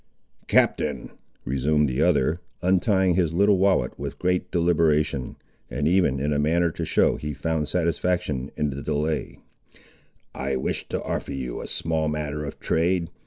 [0.47, 1.11] "Captain,"
[1.45, 5.35] resumed the other, untying his little wallet with great deliberation,
[5.69, 9.37] and even in a manner to show he found satisfaction in the delay,
[10.33, 13.11] "I wish to offer you a small matter of trade.